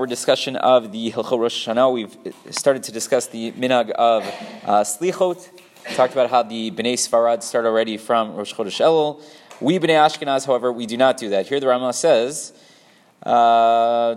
[0.00, 2.16] Our discussion of the Hilchot Rosh Hashanah, we've
[2.48, 4.24] started to discuss the minhag of
[4.64, 5.46] uh, Slichot.
[5.94, 9.22] Talked about how the Bnei Sfarad start already from Rosh Chodesh Elul.
[9.60, 11.48] We Bnei Ashkenaz, however, we do not do that.
[11.48, 12.54] Here the Rama says,
[13.22, 14.14] uh,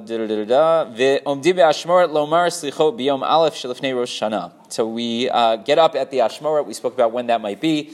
[4.69, 6.65] so we uh, get up at the Ashmoret.
[6.65, 7.91] We spoke about when that might be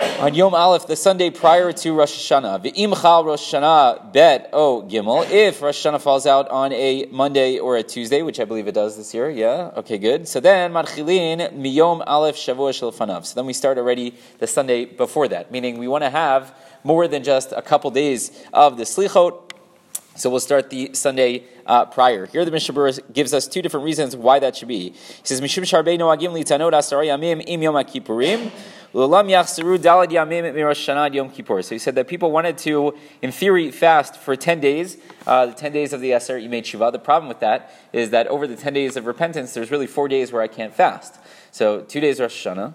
[0.00, 2.64] on Yom Aleph, the Sunday prior to Rosh Hashanah.
[2.64, 5.30] V'im chal Rosh Hashanah bet o gimel.
[5.30, 8.74] If Rosh Hashanah falls out on a Monday or a Tuesday, which I believe it
[8.74, 10.26] does this year, yeah, okay, good.
[10.26, 13.26] So then marchilin miyom Aleph shavua shelfanav.
[13.26, 17.06] So then we start already the Sunday before that, meaning we want to have more
[17.06, 19.49] than just a couple days of the slichot.
[20.16, 22.26] So we'll start the Sunday uh, prior.
[22.26, 24.90] Here the Mishnah gives us two different reasons why that should be.
[24.90, 28.50] He says, Mishum sharbei noagim litanot asara yamim im yom kippurim.
[28.92, 29.06] So
[31.74, 34.96] he said that people wanted to, in theory, fast for 10 days,
[35.28, 36.90] uh, the 10 days of the Eser Imei Shiva.
[36.90, 40.08] The problem with that is that over the 10 days of repentance, there's really four
[40.08, 41.20] days where I can't fast.
[41.52, 42.74] So two days Rosh Hashanah,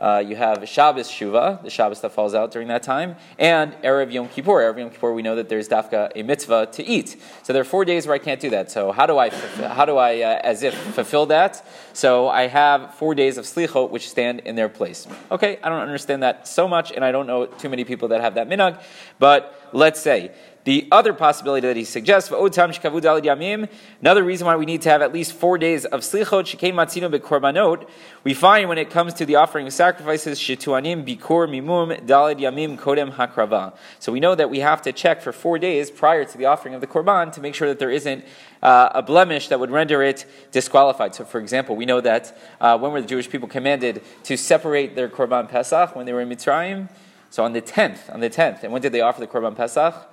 [0.00, 4.12] uh, you have Shabbos Shuva, the Shabbos that falls out during that time, and Erev
[4.12, 4.62] Yom Kippur.
[4.62, 7.16] Erev Yom Kippur, we know that there's dafka a mitzvah to eat.
[7.42, 8.70] So there are four days where I can't do that.
[8.70, 11.66] So how do I, how do I, uh, as if fulfill that?
[11.92, 15.06] So I have four days of slichot which stand in their place.
[15.30, 18.20] Okay, I don't understand that so much, and I don't know too many people that
[18.20, 18.82] have that minhag,
[19.18, 20.32] but let's say
[20.64, 25.32] the other possibility that he suggests, another reason why we need to have at least
[25.32, 27.88] four days of slichot, shekei matzino bekorbanot,
[28.24, 32.78] we find when it comes to the offering of sacrifices, shetuanim bikur mimum dalid yamim
[32.78, 33.74] kodem hakrava.
[33.98, 36.74] So we know that we have to check for four days prior to the offering
[36.74, 38.24] of the korban to make sure that there isn't
[38.62, 41.14] uh, a blemish that would render it disqualified.
[41.14, 44.94] So, for example, we know that uh, when were the Jewish people commanded to separate
[44.94, 46.90] their korban pesach when they were in Mitzrayim?
[47.30, 50.09] So on the tenth, on the tenth, and when did they offer the korban pesach?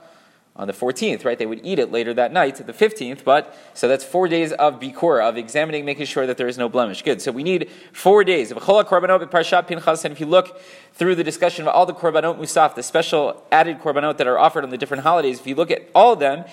[0.57, 1.37] On the 14th, right?
[1.37, 4.79] They would eat it later that night, the 15th, but so that's four days of
[4.79, 7.03] bikur, of examining, making sure that there is no blemish.
[7.03, 7.21] Good.
[7.21, 8.51] So we need four days.
[8.51, 10.61] And if you look
[10.93, 14.63] through the discussion of all the korbanot musaf, the special added korbanot that are offered
[14.63, 16.45] on the different holidays, if you look at all of them,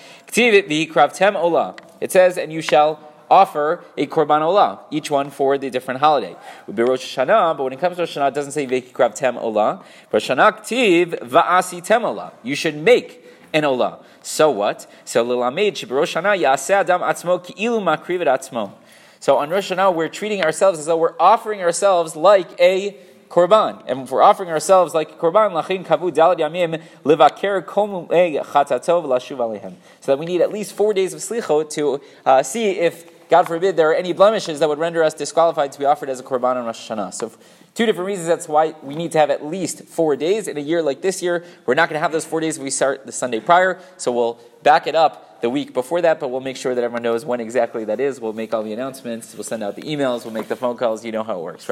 [2.01, 6.35] it says, and you shall offer a korban olah, each one for the different holiday.
[6.67, 9.83] Would be Rosh but when it comes to Rosh it doesn't say vekikrav tem olah.
[10.11, 12.33] Rosh Hashanah ktiv va'asi tem olah.
[12.43, 13.24] You should make
[13.55, 14.03] and olah.
[14.21, 14.85] So what?
[15.05, 18.73] So lilamed shibarosh adam atzmo ki'ilu makriv atzmo.
[19.21, 22.97] So on Rosh Hashanah, we're treating ourselves as though we're offering ourselves like a
[23.29, 23.81] korban.
[23.87, 29.05] And if we're offering ourselves like a korban, lachin kavu dalad yamim livaker komumei chatatov
[29.05, 29.75] lashuv alehem.
[30.01, 33.47] So that we need at least four days of slichot to uh, see if God
[33.47, 36.23] forbid, there are any blemishes that would render us disqualified to be offered as a
[36.23, 37.13] korban on Rosh Hashanah.
[37.13, 37.31] So,
[37.73, 38.27] two different reasons.
[38.27, 41.21] That's why we need to have at least four days in a year like this
[41.21, 41.43] year.
[41.65, 44.11] We're not going to have those four days if we start the Sunday prior, so
[44.11, 47.23] we'll back it up the week before that, but we'll make sure that everyone knows
[47.23, 48.19] when exactly that is.
[48.19, 51.05] We'll make all the announcements, we'll send out the emails, we'll make the phone calls.
[51.05, 51.63] You know how it works.